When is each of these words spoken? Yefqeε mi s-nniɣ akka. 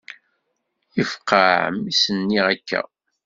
Yefqeε 0.95 1.55
mi 1.73 1.91
s-nniɣ 2.01 2.45
akka. 2.53 2.81